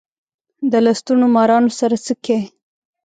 [0.71, 2.41] د لستوڼو مارانو سره څه کئ.